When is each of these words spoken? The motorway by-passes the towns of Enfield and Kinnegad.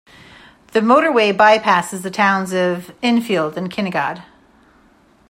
The 0.71 0.79
motorway 0.79 1.31
by-passes 1.37 2.01
the 2.01 2.09
towns 2.09 2.53
of 2.53 2.91
Enfield 3.03 3.55
and 3.55 3.69
Kinnegad. 3.71 4.23